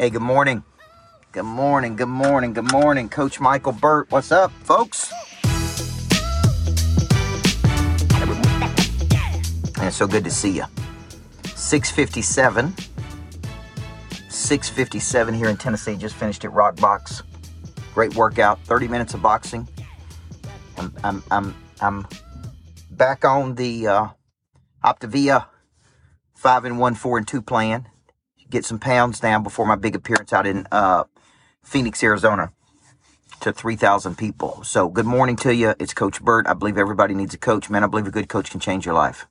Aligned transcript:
Hey, 0.00 0.08
good 0.08 0.22
morning. 0.22 0.64
Good 1.30 1.42
morning. 1.42 1.94
Good 1.94 2.08
morning. 2.08 2.54
Good 2.54 2.72
morning. 2.72 3.10
Coach 3.10 3.38
Michael 3.38 3.72
Burt. 3.72 4.10
What's 4.10 4.32
up, 4.32 4.50
folks? 4.50 5.12
And 9.76 9.86
it's 9.86 9.96
so 9.96 10.06
good 10.06 10.24
to 10.24 10.30
see 10.30 10.52
you. 10.52 10.64
657. 11.54 12.74
657 14.30 15.34
here 15.34 15.50
in 15.50 15.58
Tennessee. 15.58 15.96
Just 15.96 16.14
finished 16.14 16.46
at 16.46 16.52
Rock 16.54 16.76
Box. 16.76 17.22
Great 17.92 18.14
workout. 18.14 18.58
30 18.60 18.88
minutes 18.88 19.12
of 19.12 19.20
boxing. 19.20 19.68
I'm 20.78 20.94
I'm 21.04 21.22
I'm, 21.30 21.54
I'm 21.82 22.06
back 22.90 23.26
on 23.26 23.54
the 23.54 23.86
uh, 23.86 24.06
Optavia 24.82 25.44
five 26.34 26.64
and 26.64 26.78
one, 26.78 26.94
four 26.94 27.18
and 27.18 27.28
two 27.28 27.42
plan. 27.42 27.86
Get 28.50 28.64
some 28.64 28.80
pounds 28.80 29.20
down 29.20 29.44
before 29.44 29.64
my 29.64 29.76
big 29.76 29.94
appearance 29.94 30.32
out 30.32 30.44
in 30.44 30.66
uh, 30.72 31.04
Phoenix, 31.62 32.02
Arizona, 32.02 32.52
to 33.40 33.52
three 33.52 33.76
thousand 33.76 34.18
people. 34.18 34.64
So 34.64 34.88
good 34.88 35.06
morning 35.06 35.36
to 35.36 35.54
you. 35.54 35.74
It's 35.78 35.94
Coach 35.94 36.20
Burt. 36.20 36.48
I 36.48 36.54
believe 36.54 36.76
everybody 36.76 37.14
needs 37.14 37.32
a 37.32 37.38
coach, 37.38 37.70
man. 37.70 37.84
I 37.84 37.86
believe 37.86 38.08
a 38.08 38.10
good 38.10 38.28
coach 38.28 38.50
can 38.50 38.58
change 38.58 38.84
your 38.84 38.94
life. 38.94 39.28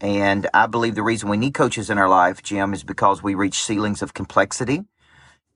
And 0.00 0.48
I 0.54 0.68
believe 0.68 0.94
the 0.94 1.02
reason 1.02 1.28
we 1.28 1.38
need 1.38 1.54
coaches 1.54 1.90
in 1.90 1.98
our 1.98 2.08
life, 2.08 2.40
Jim, 2.40 2.72
is 2.72 2.84
because 2.84 3.20
we 3.20 3.34
reach 3.34 3.62
ceilings 3.64 4.00
of 4.00 4.14
complexity. 4.14 4.84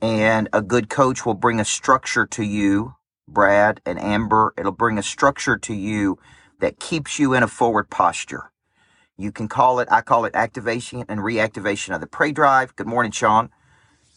And 0.02 0.48
a 0.52 0.60
good 0.60 0.90
coach 0.90 1.24
will 1.24 1.34
bring 1.34 1.60
a 1.60 1.64
structure 1.64 2.26
to 2.26 2.42
you, 2.42 2.96
Brad 3.28 3.80
and 3.86 4.00
Amber. 4.00 4.52
It'll 4.58 4.72
bring 4.72 4.98
a 4.98 5.02
structure 5.02 5.56
to 5.58 5.74
you 5.74 6.18
that 6.58 6.80
keeps 6.80 7.20
you 7.20 7.34
in 7.34 7.44
a 7.44 7.48
forward 7.48 7.88
posture. 7.88 8.50
You 9.16 9.30
can 9.30 9.48
call 9.48 9.78
it, 9.78 9.88
I 9.90 10.00
call 10.00 10.24
it 10.24 10.34
activation 10.34 11.04
and 11.08 11.20
reactivation 11.20 11.94
of 11.94 12.00
the 12.00 12.06
prey 12.06 12.32
drive. 12.32 12.74
Good 12.76 12.88
morning, 12.88 13.12
Sean. 13.12 13.50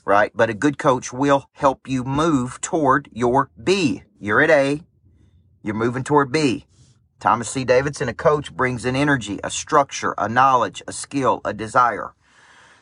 Right. 0.06 0.32
But 0.34 0.50
a 0.50 0.54
good 0.54 0.78
coach 0.78 1.14
will 1.14 1.50
help 1.54 1.88
you 1.88 2.04
move 2.04 2.60
toward 2.62 3.10
your 3.12 3.52
B. 3.62 4.04
You're 4.20 4.42
at 4.42 4.50
A. 4.50 4.82
You're 5.62 5.76
moving 5.76 6.04
toward 6.04 6.32
B. 6.32 6.66
Thomas 7.20 7.50
C. 7.50 7.64
Davidson, 7.64 8.10
a 8.10 8.14
coach, 8.14 8.56
brings 8.56 8.86
an 8.86 8.96
energy, 8.96 9.40
a 9.44 9.50
structure, 9.50 10.14
a 10.18 10.30
knowledge, 10.30 10.82
a 10.88 10.94
skill, 10.94 11.42
a 11.44 11.54
desire. 11.54 12.14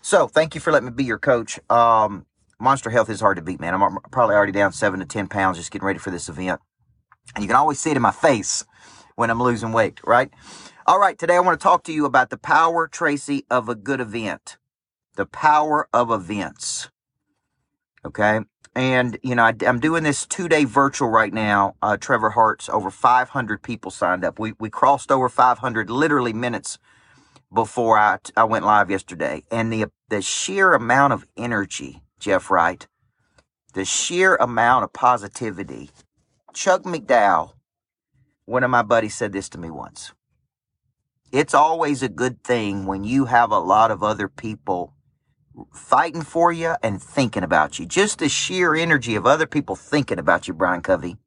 So 0.01 0.27
thank 0.27 0.55
you 0.55 0.61
for 0.61 0.71
letting 0.71 0.87
me 0.89 0.93
be 0.93 1.03
your 1.03 1.17
coach. 1.17 1.59
Um, 1.69 2.25
Monster 2.59 2.91
Health 2.91 3.09
is 3.09 3.21
hard 3.21 3.37
to 3.37 3.41
beat, 3.41 3.59
man. 3.59 3.73
I'm 3.73 3.97
probably 4.11 4.35
already 4.35 4.51
down 4.51 4.71
seven 4.71 4.99
to 4.99 5.05
10 5.05 5.27
pounds 5.27 5.57
just 5.57 5.71
getting 5.71 5.85
ready 5.85 5.99
for 5.99 6.11
this 6.11 6.29
event. 6.29 6.61
And 7.33 7.43
you 7.43 7.47
can 7.47 7.57
always 7.57 7.79
see 7.79 7.91
it 7.91 7.95
in 7.95 8.01
my 8.01 8.11
face 8.11 8.65
when 9.15 9.29
I'm 9.29 9.41
losing 9.41 9.71
weight, 9.71 9.99
right? 10.05 10.29
All 10.87 10.99
right, 10.99 11.17
today 11.17 11.35
I 11.35 11.39
want 11.39 11.59
to 11.59 11.63
talk 11.63 11.83
to 11.85 11.91
you 11.91 12.05
about 12.05 12.29
the 12.29 12.37
power, 12.37 12.87
Tracy, 12.87 13.43
of 13.49 13.67
a 13.67 13.73
good 13.73 13.99
event. 13.99 14.57
The 15.15 15.25
power 15.25 15.89
of 15.91 16.11
events. 16.11 16.91
Okay. 18.05 18.41
And, 18.75 19.17
you 19.23 19.33
know, 19.33 19.45
I, 19.45 19.55
am 19.63 19.79
doing 19.79 20.03
this 20.03 20.27
two 20.27 20.47
day 20.47 20.63
virtual 20.63 21.09
right 21.09 21.33
now. 21.33 21.73
Uh, 21.81 21.97
Trevor 21.97 22.29
Hart's 22.29 22.69
over 22.69 22.91
500 22.91 23.63
people 23.63 23.89
signed 23.89 24.23
up. 24.23 24.37
We, 24.37 24.53
we 24.59 24.69
crossed 24.69 25.11
over 25.11 25.27
500 25.27 25.89
literally 25.89 26.33
minutes 26.33 26.77
before 27.51 27.97
I, 27.97 28.19
I 28.37 28.43
went 28.43 28.63
live 28.63 28.91
yesterday. 28.91 29.41
And 29.49 29.73
the, 29.73 29.85
the 30.09 30.21
sheer 30.21 30.75
amount 30.75 31.13
of 31.13 31.25
energy, 31.35 32.03
Jeff 32.19 32.51
Wright, 32.51 32.85
the 33.73 33.85
sheer 33.85 34.35
amount 34.35 34.83
of 34.83 34.93
positivity. 34.93 35.89
Chuck 36.53 36.83
McDowell, 36.83 37.53
one 38.45 38.63
of 38.63 38.69
my 38.69 38.83
buddies 38.83 39.15
said 39.15 39.33
this 39.33 39.49
to 39.49 39.57
me 39.57 39.71
once. 39.71 40.13
It's 41.31 41.53
always 41.53 42.03
a 42.03 42.09
good 42.09 42.43
thing 42.43 42.85
when 42.85 43.03
you 43.03 43.25
have 43.25 43.51
a 43.51 43.59
lot 43.59 43.91
of 43.91 44.03
other 44.03 44.29
people 44.29 44.93
fighting 45.73 46.23
for 46.23 46.51
you 46.51 46.75
and 46.83 47.01
thinking 47.01 47.43
about 47.43 47.79
you. 47.79 47.85
Just 47.85 48.19
the 48.19 48.29
sheer 48.29 48.75
energy 48.75 49.15
of 49.15 49.27
other 49.27 49.47
people 49.47 49.75
thinking 49.75 50.19
about 50.19 50.47
you, 50.47 50.55
Brian 50.55 50.81
Covey, 50.81 51.17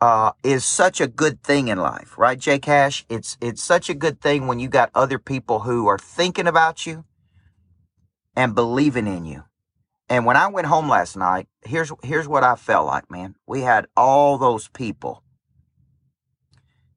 uh, 0.00 0.32
is 0.44 0.64
such 0.64 1.00
a 1.00 1.08
good 1.08 1.42
thing 1.42 1.68
in 1.68 1.78
life, 1.78 2.18
right, 2.18 2.38
Jay 2.38 2.60
Cash? 2.60 3.06
It's 3.10 3.38
it's 3.40 3.62
such 3.62 3.90
a 3.90 3.94
good 3.94 4.20
thing 4.20 4.46
when 4.46 4.60
you 4.60 4.68
got 4.68 4.90
other 4.94 5.18
people 5.18 5.60
who 5.60 5.88
are 5.88 5.98
thinking 5.98 6.46
about 6.46 6.86
you 6.86 7.04
and 8.36 8.54
believing 8.54 9.08
in 9.08 9.26
you. 9.26 9.44
And 10.08 10.26
when 10.26 10.38
I 10.38 10.48
went 10.48 10.68
home 10.68 10.88
last 10.88 11.16
night, 11.16 11.48
here's 11.66 11.92
here's 12.04 12.28
what 12.28 12.44
I 12.44 12.56
felt 12.56 12.86
like, 12.86 13.10
man. 13.10 13.36
We 13.48 13.62
had 13.62 13.88
all 13.96 14.38
those 14.38 14.68
people 14.68 15.23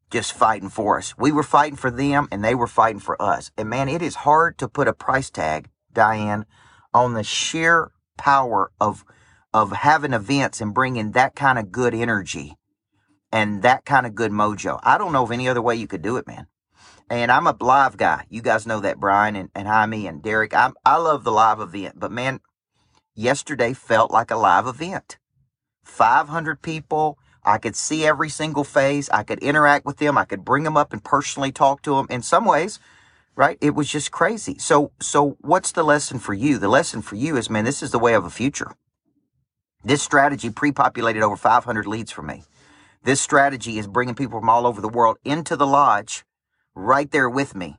just 0.10 0.34
fighting 0.34 0.70
for 0.70 0.98
us. 0.98 1.18
We 1.18 1.32
were 1.32 1.44
fighting 1.44 1.78
for 1.78 1.92
them 1.92 2.28
and 2.32 2.44
they 2.44 2.56
were 2.56 2.68
fighting 2.68 3.00
for 3.00 3.22
us. 3.22 3.52
And 3.58 3.70
man, 3.70 3.90
it 3.90 4.02
is 4.02 4.16
hard 4.16 4.58
to 4.60 4.68
put 4.68 4.88
a 4.88 4.94
price 4.94 5.30
tag 5.30 5.70
Diane, 5.98 6.46
on 6.94 7.14
the 7.14 7.24
sheer 7.24 7.92
power 8.18 8.72
of 8.80 9.04
of 9.54 9.72
having 9.72 10.14
events 10.14 10.62
and 10.62 10.74
bringing 10.74 11.12
that 11.12 11.36
kind 11.36 11.58
of 11.58 11.72
good 11.72 11.96
energy 11.96 12.56
and 13.32 13.64
that 13.64 13.84
kind 13.86 14.06
of 14.06 14.14
good 14.14 14.32
mojo. 14.32 14.80
I 14.84 15.00
don't 15.00 15.12
know 15.12 15.24
of 15.24 15.32
any 15.32 15.50
other 15.50 15.62
way 15.62 15.76
you 15.76 15.88
could 15.88 16.04
do 16.04 16.18
it, 16.18 16.28
man. 16.28 16.46
And 17.10 17.32
I'm 17.32 17.48
a 17.48 17.58
live 17.60 17.98
guy. 17.98 18.26
You 18.30 18.44
guys 18.44 18.68
know 18.68 18.80
that, 18.82 19.00
Brian 19.00 19.36
and, 19.36 19.50
and 19.56 19.68
Jaime 19.68 20.06
and 20.06 20.22
Derek. 20.22 20.54
i 20.54 20.72
I 20.86 20.98
love 20.98 21.24
the 21.24 21.32
live 21.32 21.60
event. 21.60 22.00
But 22.00 22.12
man, 22.12 22.42
yesterday 23.16 23.74
felt 23.74 24.12
like 24.12 24.30
a 24.30 24.36
live 24.38 24.68
event. 24.68 25.18
500 25.84 26.62
people. 26.62 27.18
I 27.48 27.58
could 27.58 27.78
see 27.78 28.06
every 28.06 28.30
single 28.30 28.66
face. 28.66 29.10
I 29.10 29.24
could 29.24 29.40
interact 29.40 29.86
with 29.86 29.98
them. 29.98 30.18
I 30.18 30.26
could 30.26 30.44
bring 30.44 30.64
them 30.64 30.76
up 30.76 30.92
and 30.92 31.04
personally 31.04 31.54
talk 31.54 31.82
to 31.84 31.96
them. 31.96 32.08
In 32.10 32.22
some 32.22 32.46
ways, 32.46 32.80
right? 33.38 33.58
It 33.62 33.74
was 33.74 33.90
just 33.90 34.12
crazy. 34.12 34.58
So, 34.60 34.92
so 35.00 35.38
what's 35.42 35.72
the 35.72 35.84
lesson 35.84 36.20
for 36.20 36.34
you? 36.34 36.58
The 36.58 36.68
lesson 36.68 37.02
for 37.02 37.16
you 37.16 37.38
is, 37.38 37.50
man, 37.50 37.64
this 37.64 37.82
is 37.82 37.92
the 37.92 38.00
way 38.00 38.14
of 38.16 38.26
a 38.26 38.30
future. 38.30 38.76
This 39.84 40.04
strategy 40.04 40.50
pre-populated 40.50 41.22
over 41.24 41.38
500 41.38 41.88
leads 41.88 42.12
for 42.12 42.22
me. 42.22 42.44
This 43.04 43.22
strategy 43.22 43.80
is 43.80 43.88
bringing 43.88 44.16
people 44.16 44.40
from 44.42 44.50
all 44.50 44.68
over 44.68 44.82
the 44.82 44.90
world 44.90 45.18
into 45.24 45.56
the 45.56 45.68
lodge 45.68 46.26
right 46.76 47.10
there 47.12 47.30
with 47.30 47.56
me, 47.56 47.78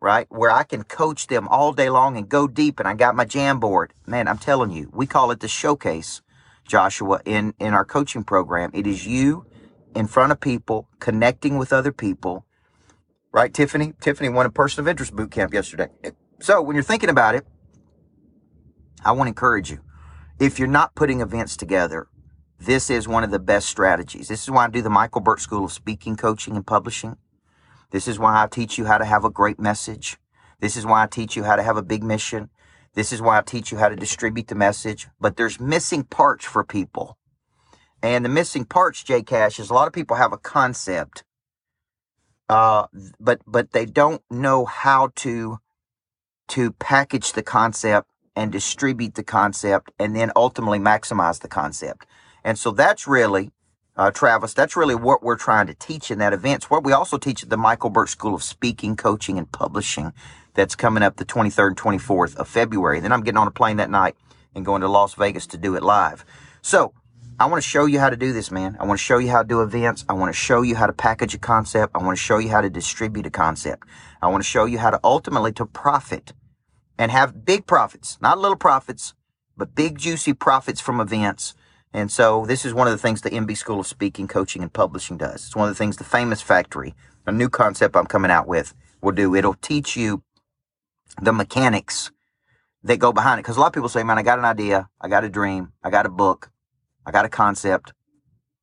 right? 0.00 0.26
Where 0.30 0.50
I 0.50 0.64
can 0.64 0.82
coach 0.82 1.28
them 1.28 1.46
all 1.46 1.72
day 1.72 1.90
long 1.90 2.16
and 2.16 2.28
go 2.28 2.48
deep. 2.48 2.80
And 2.80 2.88
I 2.88 2.94
got 2.94 3.14
my 3.14 3.24
Jamboard. 3.24 3.90
Man, 4.06 4.26
I'm 4.26 4.38
telling 4.38 4.72
you, 4.72 4.90
we 4.92 5.06
call 5.06 5.30
it 5.30 5.38
the 5.38 5.48
showcase, 5.48 6.22
Joshua, 6.68 7.20
in, 7.24 7.54
in 7.58 7.74
our 7.74 7.84
coaching 7.84 8.22
program. 8.22 8.70
It 8.74 8.86
is 8.86 9.06
you 9.06 9.46
in 9.94 10.06
front 10.06 10.30
of 10.30 10.40
people, 10.40 10.88
connecting 11.00 11.58
with 11.58 11.72
other 11.72 11.90
people, 11.90 12.46
right, 13.32 13.52
Tiffany? 13.52 13.94
Tiffany 14.00 14.28
won 14.28 14.46
a 14.46 14.50
person 14.50 14.80
of 14.80 14.88
interest 14.88 15.16
boot 15.16 15.30
camp 15.30 15.52
yesterday. 15.52 15.88
So 16.40 16.62
when 16.62 16.76
you're 16.76 16.84
thinking 16.84 17.10
about 17.10 17.34
it, 17.34 17.46
I 19.04 19.12
want 19.12 19.26
to 19.26 19.30
encourage 19.30 19.70
you. 19.70 19.80
If 20.38 20.58
you're 20.58 20.68
not 20.68 20.94
putting 20.94 21.20
events 21.20 21.56
together, 21.56 22.06
this 22.60 22.90
is 22.90 23.08
one 23.08 23.24
of 23.24 23.30
the 23.30 23.38
best 23.38 23.68
strategies. 23.68 24.28
This 24.28 24.42
is 24.42 24.50
why 24.50 24.64
I 24.64 24.68
do 24.68 24.82
the 24.82 24.90
Michael 24.90 25.20
Burt 25.20 25.40
School 25.40 25.64
of 25.64 25.72
Speaking, 25.72 26.16
Coaching, 26.16 26.54
and 26.54 26.66
Publishing. 26.66 27.16
This 27.90 28.06
is 28.06 28.18
why 28.18 28.42
I 28.42 28.46
teach 28.46 28.76
you 28.76 28.84
how 28.84 28.98
to 28.98 29.04
have 29.04 29.24
a 29.24 29.30
great 29.30 29.58
message. 29.58 30.18
This 30.60 30.76
is 30.76 30.84
why 30.84 31.02
I 31.02 31.06
teach 31.06 31.36
you 31.36 31.44
how 31.44 31.56
to 31.56 31.62
have 31.62 31.76
a 31.76 31.82
big 31.82 32.02
mission. 32.02 32.50
This 32.94 33.12
is 33.12 33.22
why 33.22 33.38
I 33.38 33.42
teach 33.42 33.72
you 33.72 33.78
how 33.78 33.88
to 33.88 33.96
distribute 33.96 34.48
the 34.48 34.54
message. 34.54 35.08
But 35.20 35.36
there's 35.36 35.60
missing 35.60 36.04
parts 36.04 36.44
for 36.44 36.64
people. 36.64 37.18
And 38.02 38.24
the 38.24 38.28
missing 38.28 38.64
parts, 38.64 39.02
Jay 39.02 39.22
Cash, 39.22 39.58
is 39.60 39.70
a 39.70 39.74
lot 39.74 39.88
of 39.88 39.94
people 39.94 40.16
have 40.16 40.32
a 40.32 40.38
concept 40.38 41.24
uh, 42.48 42.86
but 43.20 43.40
but 43.46 43.72
they 43.72 43.86
don't 43.86 44.22
know 44.30 44.64
how 44.64 45.10
to 45.16 45.58
to 46.48 46.72
package 46.72 47.32
the 47.32 47.42
concept 47.42 48.10
and 48.36 48.52
distribute 48.52 49.14
the 49.14 49.24
concept 49.24 49.92
and 49.98 50.16
then 50.16 50.32
ultimately 50.36 50.78
maximize 50.78 51.40
the 51.40 51.48
concept. 51.48 52.06
And 52.44 52.58
so 52.58 52.70
that's 52.70 53.06
really, 53.08 53.50
uh, 53.96 54.10
Travis, 54.12 54.54
that's 54.54 54.76
really 54.76 54.94
what 54.94 55.22
we're 55.22 55.36
trying 55.36 55.66
to 55.68 55.74
teach 55.74 56.10
in 56.10 56.18
that 56.20 56.32
event. 56.32 56.56
It's 56.56 56.70
what 56.70 56.84
we 56.84 56.92
also 56.92 57.18
teach 57.18 57.42
at 57.42 57.50
the 57.50 57.56
Michael 57.58 57.90
Burt 57.90 58.08
School 58.08 58.34
of 58.34 58.42
Speaking, 58.42 58.96
Coaching, 58.96 59.38
and 59.38 59.50
Publishing 59.52 60.12
that's 60.58 60.74
coming 60.74 61.04
up 61.04 61.14
the 61.14 61.24
23rd 61.24 61.68
and 61.68 61.76
24th 61.76 62.34
of 62.34 62.48
February. 62.48 62.98
Then 62.98 63.12
I'm 63.12 63.22
getting 63.22 63.38
on 63.38 63.46
a 63.46 63.52
plane 63.52 63.76
that 63.76 63.90
night 63.90 64.16
and 64.56 64.66
going 64.66 64.80
to 64.80 64.88
Las 64.88 65.14
Vegas 65.14 65.46
to 65.46 65.56
do 65.56 65.76
it 65.76 65.84
live. 65.84 66.24
So 66.62 66.92
I 67.38 67.46
want 67.46 67.62
to 67.62 67.68
show 67.68 67.86
you 67.86 68.00
how 68.00 68.10
to 68.10 68.16
do 68.16 68.32
this, 68.32 68.50
man. 68.50 68.76
I 68.80 68.84
want 68.84 68.98
to 68.98 69.04
show 69.04 69.18
you 69.18 69.30
how 69.30 69.42
to 69.42 69.46
do 69.46 69.62
events. 69.62 70.04
I 70.08 70.14
want 70.14 70.30
to 70.30 70.36
show 70.36 70.62
you 70.62 70.74
how 70.74 70.88
to 70.88 70.92
package 70.92 71.32
a 71.32 71.38
concept. 71.38 71.94
I 71.94 72.02
want 72.02 72.18
to 72.18 72.22
show 72.22 72.38
you 72.38 72.48
how 72.48 72.60
to 72.60 72.68
distribute 72.68 73.24
a 73.24 73.30
concept. 73.30 73.86
I 74.20 74.26
want 74.26 74.42
to 74.42 74.48
show 74.48 74.64
you 74.64 74.78
how 74.78 74.90
to 74.90 74.98
ultimately 75.04 75.52
to 75.52 75.64
profit 75.64 76.32
and 76.98 77.12
have 77.12 77.44
big 77.44 77.64
profits, 77.68 78.18
not 78.20 78.38
little 78.38 78.56
profits, 78.56 79.14
but 79.56 79.76
big 79.76 79.96
juicy 79.96 80.32
profits 80.32 80.80
from 80.80 80.98
events. 80.98 81.54
And 81.92 82.10
so 82.10 82.44
this 82.46 82.64
is 82.64 82.74
one 82.74 82.88
of 82.88 82.92
the 82.92 82.98
things 82.98 83.20
the 83.20 83.30
MB 83.30 83.56
School 83.56 83.78
of 83.78 83.86
Speaking, 83.86 84.26
Coaching, 84.26 84.62
and 84.62 84.72
Publishing 84.72 85.18
does. 85.18 85.46
It's 85.46 85.54
one 85.54 85.68
of 85.68 85.74
the 85.76 85.78
things 85.78 85.98
the 85.98 86.04
Famous 86.04 86.42
Factory, 86.42 86.96
a 87.26 87.30
new 87.30 87.48
concept 87.48 87.94
I'm 87.94 88.06
coming 88.06 88.32
out 88.32 88.48
with, 88.48 88.74
will 89.00 89.12
do. 89.12 89.36
It'll 89.36 89.54
teach 89.54 89.96
you 89.96 90.24
the 91.20 91.32
mechanics 91.32 92.10
that 92.82 92.98
go 92.98 93.12
behind 93.12 93.38
it. 93.38 93.42
Because 93.42 93.56
a 93.56 93.60
lot 93.60 93.68
of 93.68 93.72
people 93.72 93.88
say, 93.88 94.02
man, 94.02 94.18
I 94.18 94.22
got 94.22 94.38
an 94.38 94.44
idea, 94.44 94.88
I 95.00 95.08
got 95.08 95.24
a 95.24 95.28
dream, 95.28 95.72
I 95.82 95.90
got 95.90 96.06
a 96.06 96.10
book, 96.10 96.50
I 97.06 97.10
got 97.10 97.24
a 97.24 97.28
concept, 97.28 97.92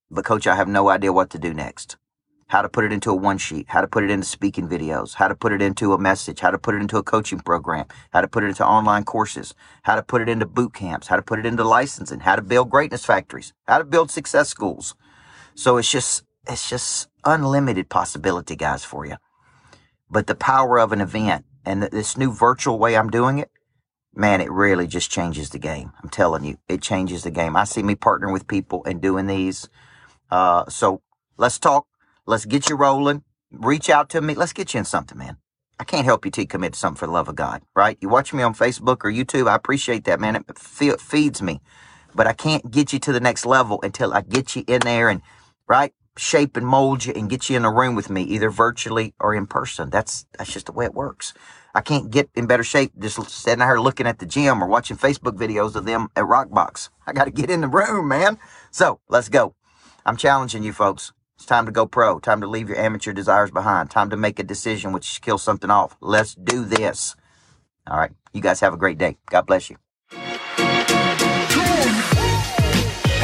but 0.09 0.25
coach, 0.25 0.47
I 0.47 0.55
have 0.55 0.67
no 0.67 0.89
idea 0.89 1.11
what 1.11 1.29
to 1.31 1.39
do 1.39 1.53
next. 1.53 1.97
how 2.47 2.61
to 2.61 2.69
put 2.69 2.85
it 2.85 2.93
into 2.93 3.09
a 3.09 3.15
one 3.15 3.37
sheet, 3.37 3.65
how 3.69 3.81
to 3.81 3.87
put 3.87 4.03
it 4.03 4.11
into 4.11 4.25
speaking 4.25 4.67
videos, 4.69 5.15
how 5.15 5.27
to 5.27 5.35
put 5.35 5.51
it 5.51 5.61
into 5.61 5.93
a 5.93 5.97
message, 5.97 6.39
how 6.41 6.51
to 6.51 6.59
put 6.59 6.75
it 6.75 6.81
into 6.81 6.97
a 6.97 7.03
coaching 7.03 7.39
program, 7.39 7.85
how 8.11 8.21
to 8.21 8.27
put 8.27 8.43
it 8.43 8.47
into 8.47 8.65
online 8.65 9.03
courses, 9.03 9.55
how 9.83 9.95
to 9.95 10.03
put 10.03 10.21
it 10.21 10.29
into 10.29 10.45
boot 10.45 10.73
camps, 10.73 11.07
how 11.07 11.15
to 11.15 11.23
put 11.23 11.39
it 11.39 11.45
into 11.45 11.63
licensing, 11.63 12.19
how 12.19 12.35
to 12.35 12.41
build 12.41 12.69
greatness 12.69 13.05
factories, 13.05 13.53
how 13.67 13.79
to 13.79 13.83
build 13.83 14.11
success 14.11 14.47
schools. 14.47 14.95
So 15.55 15.77
it's 15.77 15.91
just, 15.91 16.23
it's 16.47 16.69
just 16.69 17.09
unlimited 17.23 17.89
possibility, 17.89 18.55
guys, 18.55 18.85
for 18.85 19.05
you. 19.05 19.15
But 20.09 20.27
the 20.27 20.35
power 20.35 20.79
of 20.79 20.91
an 20.91 21.01
event 21.01 21.45
and 21.65 21.83
this 21.83 22.17
new 22.17 22.31
virtual 22.31 22.79
way 22.79 22.95
I'm 22.95 23.09
doing 23.09 23.39
it, 23.39 23.51
man, 24.13 24.41
it 24.41 24.51
really 24.51 24.87
just 24.87 25.11
changes 25.11 25.49
the 25.49 25.59
game. 25.59 25.91
I'm 26.01 26.09
telling 26.09 26.43
you, 26.43 26.57
it 26.67 26.81
changes 26.81 27.23
the 27.23 27.31
game. 27.31 27.55
I 27.55 27.63
see 27.63 27.83
me 27.83 27.95
partnering 27.95 28.33
with 28.33 28.47
people 28.47 28.83
and 28.85 29.01
doing 29.01 29.27
these. 29.27 29.69
Uh, 30.31 30.65
so 30.69 31.01
let's 31.37 31.59
talk 31.59 31.87
Let's 32.27 32.45
get 32.45 32.69
you 32.69 32.75
rolling. 32.75 33.23
Reach 33.51 33.89
out 33.89 34.09
to 34.09 34.21
me. 34.21 34.33
Let's 34.33 34.53
get 34.53 34.73
you 34.73 34.79
in 34.79 34.85
something, 34.85 35.17
man. 35.17 35.37
I 35.79 35.83
can't 35.83 36.05
help 36.05 36.25
you 36.25 36.31
to 36.31 36.45
commit 36.45 36.73
to 36.73 36.79
something 36.79 36.97
for 36.97 37.05
the 37.05 37.11
love 37.11 37.27
of 37.27 37.35
God, 37.35 37.61
right? 37.75 37.97
You 38.01 38.09
watch 38.09 38.33
me 38.33 38.41
on 38.41 38.55
Facebook 38.55 39.03
or 39.03 39.11
YouTube. 39.11 39.47
I 39.47 39.55
appreciate 39.55 40.05
that, 40.05 40.19
man. 40.19 40.35
It 40.35 40.57
feeds 40.57 41.41
me. 41.41 41.61
But 42.15 42.27
I 42.27 42.33
can't 42.33 42.71
get 42.71 42.93
you 42.93 42.99
to 42.99 43.11
the 43.11 43.19
next 43.19 43.45
level 43.45 43.79
until 43.83 44.13
I 44.13 44.21
get 44.21 44.55
you 44.55 44.63
in 44.67 44.79
there 44.79 45.09
and, 45.09 45.21
right, 45.67 45.93
shape 46.17 46.55
and 46.57 46.65
mold 46.65 47.05
you 47.05 47.13
and 47.15 47.29
get 47.29 47.49
you 47.49 47.57
in 47.57 47.65
a 47.65 47.71
room 47.71 47.95
with 47.95 48.09
me, 48.09 48.23
either 48.23 48.49
virtually 48.49 49.13
or 49.19 49.35
in 49.35 49.47
person. 49.47 49.89
That's, 49.89 50.25
that's 50.37 50.53
just 50.53 50.67
the 50.67 50.71
way 50.71 50.85
it 50.85 50.93
works. 50.93 51.33
I 51.73 51.81
can't 51.81 52.09
get 52.09 52.29
in 52.35 52.47
better 52.47 52.63
shape 52.63 52.93
just 52.97 53.29
sitting 53.29 53.65
here 53.65 53.79
looking 53.79 54.07
at 54.07 54.19
the 54.19 54.25
gym 54.25 54.63
or 54.63 54.67
watching 54.67 54.95
Facebook 54.95 55.37
videos 55.37 55.75
of 55.75 55.85
them 55.85 56.07
at 56.15 56.23
Rockbox. 56.23 56.89
I 57.05 57.13
got 57.13 57.25
to 57.25 57.31
get 57.31 57.49
in 57.49 57.61
the 57.61 57.67
room, 57.67 58.07
man. 58.07 58.39
So 58.71 58.99
let's 59.09 59.27
go. 59.27 59.55
I'm 60.05 60.15
challenging 60.15 60.63
you 60.63 60.71
folks. 60.71 61.11
It's 61.35 61.45
time 61.45 61.65
to 61.65 61.71
go 61.71 61.85
pro. 61.85 62.19
Time 62.19 62.39
to 62.39 62.47
leave 62.47 62.69
your 62.69 62.77
amateur 62.77 63.11
desires 63.11 63.51
behind. 63.51 63.91
Time 63.91 64.09
to 64.09 64.17
make 64.17 64.39
a 64.39 64.43
decision 64.43 64.93
which 64.93 65.21
kills 65.21 65.43
something 65.43 65.69
off. 65.69 65.97
Let's 65.99 66.33
do 66.33 66.63
this. 66.63 67.15
All 67.87 67.97
right. 67.97 68.11
You 68.31 68.41
guys 68.41 68.61
have 68.61 68.73
a 68.73 68.77
great 68.77 68.97
day. 68.97 69.17
God 69.29 69.45
bless 69.45 69.69
you. 69.69 69.75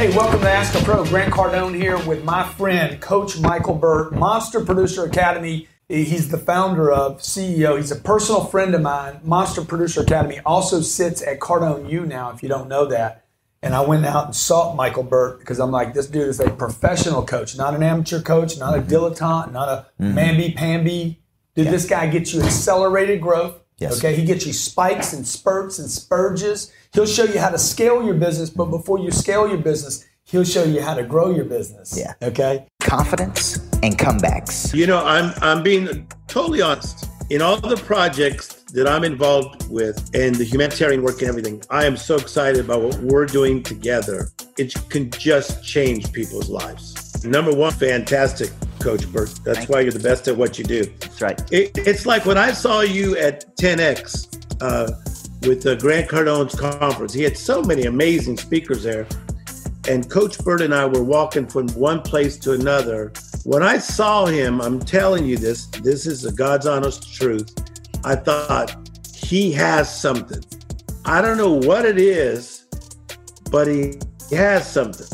Hey, 0.02 0.10
welcome 0.18 0.42
to 0.42 0.50
Ask 0.50 0.74
a 0.74 0.84
Pro. 0.84 1.06
Grant 1.06 1.32
Cardone 1.32 1.76
here 1.76 2.04
with 2.08 2.24
my 2.24 2.44
friend, 2.44 3.00
Coach 3.00 3.40
Michael 3.40 3.76
Burt, 3.76 4.12
Monster 4.12 4.66
Producer 4.66 5.06
Academy. 5.06 5.68
He's 5.88 6.30
the 6.30 6.40
founder 6.40 6.92
of 6.92 7.20
CEO. 7.20 7.78
He's 7.78 7.92
a 7.92 7.96
personal 7.96 8.44
friend 8.46 8.74
of 8.74 8.82
mine. 8.82 9.20
Monster 9.24 9.64
Producer 9.64 10.02
Academy 10.02 10.40
also 10.44 10.82
sits 10.82 11.22
at 11.22 11.40
Cardone 11.40 11.88
U 11.88 12.04
now, 12.04 12.32
if 12.32 12.42
you 12.42 12.50
don't 12.50 12.68
know 12.68 12.88
that. 12.88 13.28
And 13.62 13.76
I 13.76 13.82
went 13.82 14.04
out 14.08 14.26
and 14.26 14.36
sought 14.36 14.76
Michael 14.76 15.04
Burt 15.04 15.38
because 15.38 15.60
I'm 15.60 15.70
like, 15.70 15.94
this 15.94 16.08
dude 16.08 16.30
is 16.30 16.40
a 16.40 16.50
professional 16.50 17.24
coach, 17.24 17.56
not 17.56 17.76
an 17.76 17.84
amateur 17.84 18.24
coach, 18.24 18.58
not 18.58 18.76
a 18.76 18.82
dilettante, 18.82 19.52
not 19.52 19.70
a 19.70 19.86
mm-hmm. 20.02 20.18
mamby 20.18 20.56
pamby. 20.56 21.22
Did 21.54 21.68
this 21.68 21.88
guy 21.88 22.08
get 22.08 22.34
you 22.34 22.42
accelerated 22.42 23.22
growth? 23.22 23.61
Yes. 23.82 23.98
Okay, 23.98 24.16
he 24.16 24.24
gets 24.24 24.46
you 24.46 24.54
spikes 24.54 25.12
and 25.12 25.28
spurts 25.28 25.80
and 25.80 25.90
spurges. 25.90 26.72
He'll 26.94 27.08
show 27.08 27.24
you 27.24 27.40
how 27.40 27.50
to 27.50 27.58
scale 27.58 28.06
your 28.06 28.14
business, 28.14 28.52
but 28.52 28.66
before 28.66 29.00
you 29.00 29.10
scale 29.10 29.48
your 29.48 29.58
business, 29.58 30.06
he'll 30.24 30.44
show 30.44 30.64
you 30.64 30.84
how 30.84 30.94
to 30.94 31.02
grow 31.04 31.34
your 31.34 31.46
business. 31.46 31.98
Yeah. 31.98 32.14
Okay. 32.22 32.68
Confidence 32.80 33.58
and 33.82 33.98
comebacks. 33.98 34.72
You 34.76 34.86
know, 34.86 35.04
I'm 35.04 35.34
I'm 35.42 35.64
being 35.64 36.08
totally 36.28 36.62
honest. 36.62 37.08
In 37.32 37.42
all 37.42 37.58
the 37.58 37.78
projects 37.78 38.62
that 38.74 38.88
I'm 38.88 39.04
involved 39.04 39.68
with 39.72 39.98
and 40.14 40.36
the 40.36 40.44
humanitarian 40.44 41.02
work 41.02 41.22
and 41.22 41.30
everything, 41.30 41.64
I 41.70 41.86
am 41.86 41.96
so 41.98 42.18
excited 42.18 42.60
about 42.60 42.84
what 42.84 43.00
we're 43.00 43.26
doing 43.26 43.64
together. 43.64 44.30
It 44.58 44.76
can 44.90 45.10
just 45.12 45.64
change 45.64 46.12
people's 46.12 46.50
lives. 46.50 47.26
Number 47.26 47.56
one, 47.56 47.72
fantastic, 47.72 48.52
Coach 48.82 49.12
Burt. 49.12 49.30
That's 49.44 49.60
Thank 49.60 49.70
why 49.70 49.82
you're 49.82 49.92
the 49.92 50.00
best 50.00 50.28
at 50.28 50.36
what 50.36 50.58
you 50.58 50.64
do. 50.64 50.86
That's 51.00 51.22
right. 51.22 51.40
It, 51.52 51.78
it's 51.78 52.06
like 52.06 52.26
when 52.26 52.38
I 52.38 52.52
saw 52.52 52.82
you 52.82 53.18
at 53.18 53.56
10X 53.58 54.62
uh, 54.62 54.92
with 55.48 55.64
the 55.64 55.76
Grant 55.76 56.08
Cardone's 56.08 56.56
conference. 56.56 57.14
He 57.14 57.24
had 57.24 57.38
so 57.38 57.62
many 57.62 57.84
amazing 57.84 58.38
speakers 58.38 58.84
there. 58.84 59.08
And 59.88 60.10
Coach 60.10 60.38
Burt 60.40 60.62
and 60.62 60.74
I 60.74 60.86
were 60.86 61.04
walking 61.04 61.48
from 61.48 61.68
one 61.70 62.02
place 62.02 62.38
to 62.40 62.54
another. 62.54 63.12
When 63.44 63.64
I 63.64 63.80
saw 63.80 64.28
him, 64.28 64.62
I'm 64.62 64.80
telling 64.80 65.26
you 65.26 65.38
this, 65.38 65.66
this 65.68 66.06
is 66.06 66.22
the 66.22 66.32
God's 66.32 66.68
honest 66.68 67.14
truth. 67.14 67.52
I 68.04 68.16
thought 68.16 68.76
he 69.16 69.52
has 69.54 69.94
something. 69.94 70.44
I 71.06 71.22
don't 71.22 71.38
know 71.38 71.54
what 71.54 71.86
it 71.86 71.98
is, 71.98 72.68
but 73.50 73.68
he 73.68 73.96
has 74.32 74.72
something. 74.72 75.08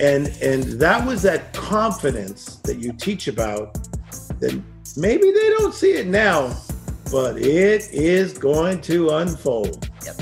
And 0.00 0.26
and 0.42 0.64
that 0.80 1.06
was 1.06 1.22
that 1.22 1.52
confidence 1.52 2.56
that 2.64 2.78
you 2.78 2.92
teach 2.92 3.28
about 3.28 3.74
that 4.40 4.60
maybe 4.96 5.30
they 5.30 5.50
don't 5.50 5.72
see 5.72 5.92
it 5.92 6.06
now, 6.06 6.56
but 7.12 7.36
it 7.38 7.88
is 7.92 8.36
going 8.36 8.80
to 8.82 9.10
unfold. 9.10 9.88
Yep. 10.04 10.20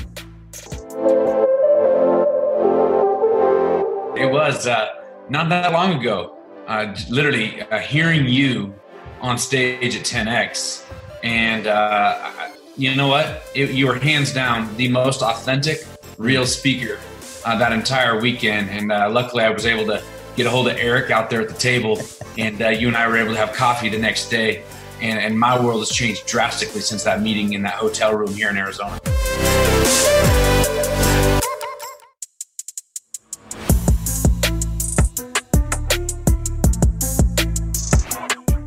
It 4.15 4.31
was 4.31 4.67
uh, 4.67 4.89
not 5.29 5.49
that 5.49 5.73
long 5.73 5.99
ago. 5.99 6.37
Uh, 6.67 6.95
literally 7.09 7.61
uh, 7.63 7.79
hearing 7.79 8.25
you 8.25 8.73
on 9.21 9.37
stage 9.37 9.97
at 9.97 10.05
10x 10.05 10.85
and 11.23 11.67
uh, 11.67 12.31
you 12.77 12.95
know 12.95 13.07
what? 13.07 13.43
It, 13.55 13.71
you 13.71 13.87
were 13.87 13.95
hands 13.95 14.33
down 14.33 14.75
the 14.75 14.89
most 14.89 15.21
authentic, 15.21 15.85
real 16.17 16.45
speaker 16.45 16.99
uh, 17.45 17.57
that 17.57 17.71
entire 17.71 18.19
weekend. 18.19 18.69
And 18.69 18.91
uh, 18.91 19.09
luckily, 19.09 19.43
I 19.43 19.49
was 19.49 19.65
able 19.65 19.85
to 19.87 20.03
get 20.35 20.47
a 20.47 20.49
hold 20.49 20.67
of 20.67 20.77
Eric 20.77 21.11
out 21.11 21.29
there 21.29 21.41
at 21.41 21.47
the 21.47 21.53
table, 21.53 21.99
and 22.37 22.61
uh, 22.61 22.69
you 22.69 22.87
and 22.87 22.97
I 22.97 23.07
were 23.07 23.17
able 23.17 23.33
to 23.33 23.39
have 23.39 23.53
coffee 23.53 23.89
the 23.89 23.99
next 23.99 24.29
day. 24.29 24.63
And, 25.01 25.19
and 25.19 25.37
my 25.37 25.59
world 25.59 25.81
has 25.81 25.89
changed 25.89 26.25
drastically 26.25 26.81
since 26.81 27.03
that 27.03 27.21
meeting 27.21 27.53
in 27.53 27.61
that 27.63 27.73
hotel 27.73 28.15
room 28.15 28.33
here 28.33 28.49
in 28.49 28.57
Arizona. 28.57 28.99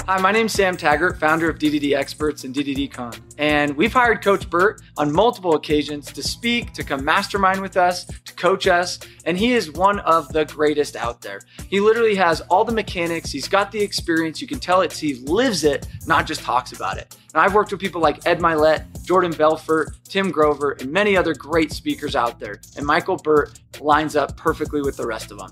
Hi, 0.09 0.21
my 0.21 0.31
name's 0.31 0.53
Sam 0.53 0.77
Taggart, 0.77 1.19
founder 1.19 1.51
of 1.51 1.59
D2D 1.59 1.97
Experts 1.97 2.45
and 2.45 2.55
D2DCon. 2.55 3.21
And 3.39 3.77
we've 3.77 3.93
hired 3.93 4.23
Coach 4.23 4.49
Burt 4.49 4.81
on 4.97 5.13
multiple 5.13 5.57
occasions 5.57 6.13
to 6.13 6.23
speak, 6.23 6.73
to 6.75 6.85
come 6.85 7.05
mastermind 7.05 7.61
with 7.61 7.77
us, 7.77 8.05
to 8.05 8.33
coach 8.35 8.69
us. 8.69 9.01
And 9.25 9.37
he 9.37 9.55
is 9.55 9.73
one 9.73 9.99
of 9.99 10.33
the 10.33 10.45
greatest 10.45 10.95
out 10.95 11.23
there. 11.23 11.41
He 11.69 11.81
literally 11.81 12.15
has 12.15 12.41
all 12.43 12.65
the 12.65 12.71
mechanics, 12.71 13.33
he's 13.33 13.49
got 13.49 13.73
the 13.73 13.81
experience. 13.81 14.41
You 14.41 14.47
can 14.47 14.61
tell 14.61 14.83
it, 14.83 14.93
he 14.93 15.15
lives 15.25 15.65
it, 15.65 15.89
not 16.07 16.25
just 16.25 16.43
talks 16.43 16.71
about 16.71 16.99
it. 16.99 17.17
And 17.35 17.43
I've 17.43 17.55
worked 17.55 17.73
with 17.73 17.81
people 17.81 18.01
like 18.01 18.25
Ed 18.29 18.39
Mylett, 18.39 19.05
Jordan 19.05 19.33
Belfort, 19.33 19.97
Tim 20.05 20.31
Grover, 20.31 20.77
and 20.79 20.93
many 20.93 21.17
other 21.17 21.35
great 21.35 21.73
speakers 21.73 22.15
out 22.15 22.39
there. 22.39 22.61
And 22.77 22.87
Michael 22.87 23.17
Burt 23.17 23.59
lines 23.81 24.15
up 24.15 24.37
perfectly 24.37 24.83
with 24.83 24.97
the 24.97 25.05
rest 25.05 25.33
of 25.33 25.39
them 25.39 25.51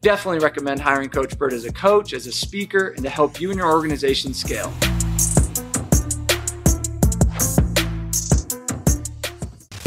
definitely 0.00 0.40
recommend 0.40 0.80
hiring 0.80 1.10
Coach 1.10 1.36
Burt 1.38 1.52
as 1.52 1.64
a 1.64 1.72
coach, 1.72 2.12
as 2.12 2.26
a 2.26 2.32
speaker, 2.32 2.88
and 2.88 3.04
to 3.04 3.10
help 3.10 3.40
you 3.40 3.50
and 3.50 3.58
your 3.58 3.70
organization 3.70 4.32
scale. 4.34 4.72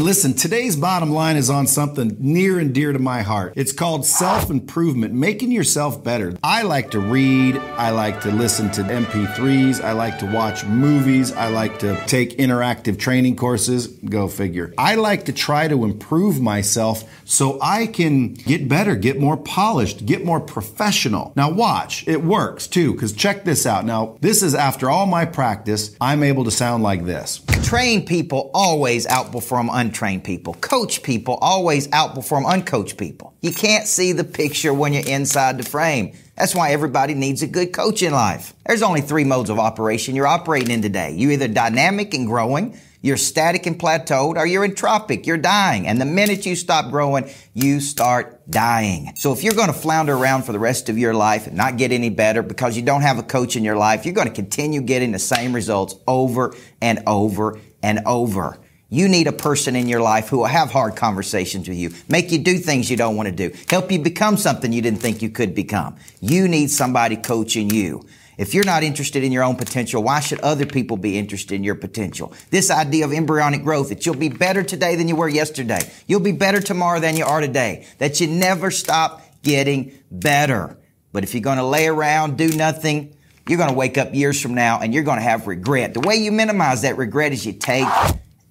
Listen, 0.02 0.34
today's 0.34 0.74
bottom 0.74 1.12
line 1.12 1.36
is 1.36 1.48
on 1.48 1.68
something 1.68 2.16
near 2.18 2.58
and 2.58 2.74
dear 2.74 2.92
to 2.92 2.98
my 2.98 3.22
heart. 3.22 3.52
It's 3.54 3.70
called 3.70 4.04
self 4.04 4.50
improvement, 4.50 5.14
making 5.14 5.52
yourself 5.52 6.02
better. 6.02 6.36
I 6.42 6.62
like 6.62 6.90
to 6.90 6.98
read, 6.98 7.56
I 7.56 7.90
like 7.90 8.20
to 8.22 8.32
listen 8.32 8.72
to 8.72 8.82
MP3s, 8.82 9.80
I 9.80 9.92
like 9.92 10.18
to 10.18 10.26
watch 10.26 10.64
movies, 10.64 11.30
I 11.30 11.50
like 11.50 11.78
to 11.78 12.04
take 12.06 12.36
interactive 12.38 12.98
training 12.98 13.36
courses. 13.36 13.86
Go 13.86 14.26
figure. 14.26 14.74
I 14.76 14.96
like 14.96 15.26
to 15.26 15.32
try 15.32 15.68
to 15.68 15.84
improve 15.84 16.40
myself 16.40 17.08
so 17.24 17.60
I 17.62 17.86
can 17.86 18.34
get 18.34 18.68
better, 18.68 18.96
get 18.96 19.20
more 19.20 19.36
polished, 19.36 20.04
get 20.04 20.24
more 20.24 20.40
professional. 20.40 21.32
Now, 21.36 21.52
watch, 21.52 22.08
it 22.08 22.24
works 22.24 22.66
too, 22.66 22.92
because 22.92 23.12
check 23.12 23.44
this 23.44 23.66
out. 23.66 23.84
Now, 23.84 24.16
this 24.20 24.42
is 24.42 24.56
after 24.56 24.90
all 24.90 25.06
my 25.06 25.26
practice, 25.26 25.94
I'm 26.00 26.24
able 26.24 26.42
to 26.42 26.50
sound 26.50 26.82
like 26.82 27.04
this. 27.04 27.40
Trained 27.62 28.06
people 28.06 28.50
always 28.52 29.06
outperform 29.06 29.68
untrained 29.72 30.24
people. 30.24 30.54
Coach 30.54 31.02
people 31.02 31.38
always 31.40 31.88
outperform 31.88 32.44
uncoached 32.44 32.98
people. 32.98 33.31
You 33.42 33.52
can't 33.52 33.88
see 33.88 34.12
the 34.12 34.22
picture 34.22 34.72
when 34.72 34.92
you're 34.92 35.04
inside 35.04 35.58
the 35.58 35.64
frame. 35.64 36.14
That's 36.36 36.54
why 36.54 36.70
everybody 36.70 37.14
needs 37.14 37.42
a 37.42 37.48
good 37.48 37.72
coach 37.72 38.00
in 38.00 38.12
life. 38.12 38.54
There's 38.64 38.82
only 38.82 39.00
three 39.00 39.24
modes 39.24 39.50
of 39.50 39.58
operation 39.58 40.14
you're 40.14 40.28
operating 40.28 40.70
in 40.70 40.80
today. 40.80 41.10
You're 41.10 41.32
either 41.32 41.48
dynamic 41.48 42.14
and 42.14 42.28
growing, 42.28 42.78
you're 43.00 43.16
static 43.16 43.66
and 43.66 43.76
plateaued, 43.76 44.36
or 44.36 44.46
you're 44.46 44.66
entropic, 44.66 45.26
you're 45.26 45.38
dying. 45.38 45.88
And 45.88 46.00
the 46.00 46.04
minute 46.04 46.46
you 46.46 46.54
stop 46.54 46.92
growing, 46.92 47.28
you 47.52 47.80
start 47.80 48.48
dying. 48.48 49.12
So 49.16 49.32
if 49.32 49.42
you're 49.42 49.54
going 49.54 49.72
to 49.72 49.72
flounder 49.72 50.14
around 50.14 50.44
for 50.44 50.52
the 50.52 50.60
rest 50.60 50.88
of 50.88 50.96
your 50.96 51.12
life 51.12 51.48
and 51.48 51.56
not 51.56 51.76
get 51.78 51.90
any 51.90 52.10
better 52.10 52.44
because 52.44 52.76
you 52.76 52.82
don't 52.82 53.02
have 53.02 53.18
a 53.18 53.24
coach 53.24 53.56
in 53.56 53.64
your 53.64 53.76
life, 53.76 54.06
you're 54.06 54.14
going 54.14 54.28
to 54.28 54.34
continue 54.34 54.82
getting 54.82 55.10
the 55.10 55.18
same 55.18 55.52
results 55.52 55.96
over 56.06 56.54
and 56.80 57.02
over 57.08 57.58
and 57.82 58.02
over. 58.06 58.61
You 58.92 59.08
need 59.08 59.26
a 59.26 59.32
person 59.32 59.74
in 59.74 59.88
your 59.88 60.02
life 60.02 60.28
who 60.28 60.36
will 60.36 60.44
have 60.44 60.70
hard 60.70 60.96
conversations 60.96 61.66
with 61.66 61.78
you, 61.78 61.92
make 62.10 62.30
you 62.30 62.38
do 62.38 62.58
things 62.58 62.90
you 62.90 62.96
don't 62.98 63.16
want 63.16 63.26
to 63.26 63.34
do, 63.34 63.56
help 63.70 63.90
you 63.90 63.98
become 63.98 64.36
something 64.36 64.70
you 64.70 64.82
didn't 64.82 65.00
think 65.00 65.22
you 65.22 65.30
could 65.30 65.54
become. 65.54 65.96
You 66.20 66.46
need 66.46 66.70
somebody 66.70 67.16
coaching 67.16 67.70
you. 67.70 68.04
If 68.36 68.52
you're 68.52 68.66
not 68.66 68.82
interested 68.82 69.24
in 69.24 69.32
your 69.32 69.44
own 69.44 69.56
potential, 69.56 70.02
why 70.02 70.20
should 70.20 70.40
other 70.40 70.66
people 70.66 70.98
be 70.98 71.18
interested 71.18 71.54
in 71.54 71.64
your 71.64 71.74
potential? 71.74 72.34
This 72.50 72.70
idea 72.70 73.06
of 73.06 73.14
embryonic 73.14 73.62
growth, 73.64 73.88
that 73.88 74.04
you'll 74.04 74.14
be 74.14 74.28
better 74.28 74.62
today 74.62 74.94
than 74.94 75.08
you 75.08 75.16
were 75.16 75.28
yesterday. 75.28 75.80
You'll 76.06 76.20
be 76.20 76.32
better 76.32 76.60
tomorrow 76.60 77.00
than 77.00 77.16
you 77.16 77.24
are 77.24 77.40
today. 77.40 77.86
That 77.96 78.20
you 78.20 78.26
never 78.26 78.70
stop 78.70 79.22
getting 79.42 79.92
better. 80.10 80.76
But 81.12 81.24
if 81.24 81.32
you're 81.32 81.42
going 81.42 81.56
to 81.56 81.64
lay 81.64 81.86
around, 81.86 82.36
do 82.36 82.54
nothing, 82.54 83.16
you're 83.48 83.56
going 83.56 83.70
to 83.70 83.76
wake 83.76 83.96
up 83.96 84.14
years 84.14 84.38
from 84.38 84.52
now 84.52 84.80
and 84.80 84.92
you're 84.92 85.02
going 85.02 85.18
to 85.18 85.24
have 85.24 85.46
regret. 85.46 85.94
The 85.94 86.00
way 86.00 86.16
you 86.16 86.30
minimize 86.30 86.82
that 86.82 86.98
regret 86.98 87.32
is 87.32 87.46
you 87.46 87.54
take 87.54 87.88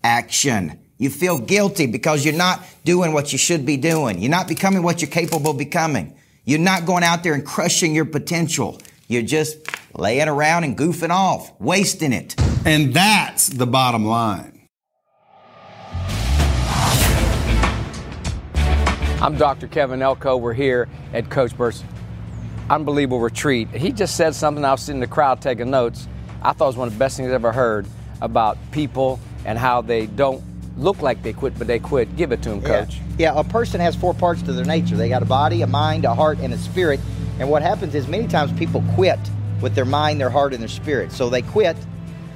action. 0.04 0.80
You 0.98 1.10
feel 1.10 1.40
guilty 1.40 1.88
because 1.88 2.24
you're 2.24 2.36
not 2.36 2.64
doing 2.86 3.14
what 3.14 3.32
you 3.32 3.38
should 3.38 3.66
be 3.66 3.78
doing. 3.78 4.20
You're 4.20 4.32
not 4.32 4.48
becoming 4.48 4.84
what 4.84 5.02
you're 5.02 5.10
capable 5.10 5.52
of 5.52 5.58
becoming. 5.58 6.16
You're 6.46 6.60
not 6.60 6.86
going 6.86 7.04
out 7.04 7.24
there 7.24 7.34
and 7.34 7.46
crushing 7.46 7.96
your 7.96 8.06
potential. 8.06 8.80
You're 9.08 9.24
just 9.24 9.58
laying 9.96 10.28
around 10.28 10.64
and 10.64 10.78
goofing 10.78 11.10
off, 11.10 11.52
wasting 11.60 12.14
it. 12.14 12.36
And 12.66 12.94
that's 12.94 13.48
the 13.48 13.66
bottom 13.68 14.06
line. 14.06 14.68
I'm 19.22 19.38
Dr. 19.38 19.68
Kevin 19.68 20.02
Elko. 20.02 20.38
We're 20.38 20.54
here 20.54 20.90
at 21.14 21.30
Coach 21.30 21.56
Burt's 21.56 21.84
unbelievable 22.72 23.20
retreat. 23.20 23.70
He 23.70 23.92
just 23.92 24.16
said 24.16 24.34
something. 24.34 24.64
I 24.66 24.72
was 24.72 24.82
sitting 24.82 24.96
in 24.96 25.02
the 25.02 25.14
crowd 25.14 25.42
taking 25.42 25.70
notes. 25.70 26.08
I 26.42 26.54
thought 26.54 26.66
it 26.66 26.70
was 26.70 26.78
one 26.78 26.88
of 26.88 26.94
the 26.94 27.00
best 27.00 27.18
things 27.18 27.28
I've 27.28 27.34
ever 27.34 27.52
heard 27.52 27.86
about 28.22 28.58
people 28.72 29.20
and 29.46 29.58
how 29.58 29.82
they 29.82 30.08
don't 30.08 30.44
look 30.78 31.02
like 31.02 31.22
they 31.24 31.34
quit, 31.34 31.58
but 31.58 31.68
they 31.68 31.80
quit. 31.80 32.16
Give 32.16 32.32
it 32.32 32.42
to 32.44 32.50
them, 32.50 32.62
coach. 32.62 32.96
Yeah. 33.18 33.34
yeah, 33.34 33.40
a 33.40 33.44
person 33.44 33.80
has 33.82 33.96
four 33.96 34.14
parts 34.14 34.42
to 34.44 34.54
their 34.54 34.66
nature. 34.66 34.96
They 34.96 35.10
got 35.10 35.22
a 35.22 35.26
body, 35.26 35.62
a 35.62 35.68
mind, 35.68 36.06
a 36.06 36.16
heart, 36.16 36.40
and 36.40 36.54
a 36.54 36.58
spirit. 36.58 37.00
And 37.40 37.50
what 37.50 37.62
happens 37.62 37.96
is 37.96 38.08
many 38.08 38.28
times 38.28 38.52
people 38.58 38.84
quit 38.96 39.20
with 39.62 39.76
their 39.76 39.86
mind, 39.86 40.20
their 40.20 40.30
heart, 40.30 40.54
and 40.54 40.62
their 40.62 40.70
spirit. 40.70 41.12
So 41.12 41.30
they 41.30 41.42
quit, 41.42 41.78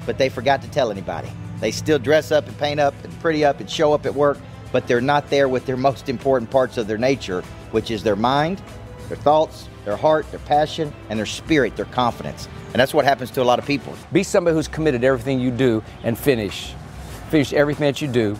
but 0.05 0.17
they 0.17 0.29
forgot 0.29 0.61
to 0.61 0.69
tell 0.69 0.91
anybody. 0.91 1.29
They 1.59 1.71
still 1.71 1.99
dress 1.99 2.31
up 2.31 2.47
and 2.47 2.57
paint 2.57 2.79
up 2.79 2.93
and 3.03 3.19
pretty 3.19 3.45
up 3.45 3.59
and 3.59 3.69
show 3.69 3.93
up 3.93 4.05
at 4.05 4.13
work, 4.13 4.37
but 4.71 4.87
they're 4.87 5.01
not 5.01 5.29
there 5.29 5.47
with 5.47 5.65
their 5.65 5.77
most 5.77 6.09
important 6.09 6.51
parts 6.51 6.77
of 6.77 6.87
their 6.87 6.97
nature, 6.97 7.41
which 7.71 7.91
is 7.91 8.03
their 8.03 8.15
mind, 8.15 8.61
their 9.07 9.17
thoughts, 9.17 9.69
their 9.85 9.95
heart, 9.95 10.29
their 10.31 10.39
passion, 10.41 10.93
and 11.09 11.17
their 11.17 11.25
spirit, 11.25 11.75
their 11.75 11.85
confidence. 11.85 12.47
And 12.73 12.75
that's 12.75 12.93
what 12.93 13.05
happens 13.05 13.31
to 13.31 13.41
a 13.41 13.45
lot 13.45 13.59
of 13.59 13.65
people. 13.65 13.95
Be 14.11 14.23
somebody 14.23 14.55
who's 14.55 14.67
committed 14.67 15.01
to 15.01 15.07
everything 15.07 15.39
you 15.39 15.51
do 15.51 15.83
and 16.03 16.17
finish. 16.17 16.73
Finish 17.29 17.53
everything 17.53 17.85
that 17.85 18.01
you 18.01 18.07
do. 18.07 18.37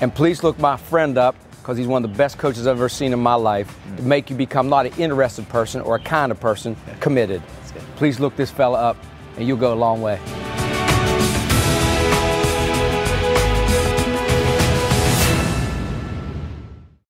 And 0.00 0.14
please 0.14 0.42
look 0.42 0.58
my 0.58 0.76
friend 0.76 1.16
up 1.16 1.36
because 1.58 1.78
he's 1.78 1.86
one 1.86 2.04
of 2.04 2.10
the 2.10 2.16
best 2.16 2.38
coaches 2.38 2.66
I've 2.66 2.76
ever 2.76 2.88
seen 2.88 3.12
in 3.12 3.18
my 3.18 3.34
life 3.34 3.68
to 3.96 4.02
mm. 4.02 4.06
make 4.06 4.30
you 4.30 4.36
become 4.36 4.68
not 4.68 4.86
an 4.86 4.92
interested 4.98 5.48
person 5.48 5.80
or 5.80 5.96
a 5.96 6.00
kind 6.00 6.30
of 6.30 6.38
person, 6.38 6.76
committed. 7.00 7.42
Please 7.96 8.20
look 8.20 8.36
this 8.36 8.50
fella 8.50 8.78
up 8.78 8.96
and 9.36 9.48
you'll 9.48 9.56
go 9.56 9.72
a 9.72 9.74
long 9.74 10.00
way. 10.00 10.20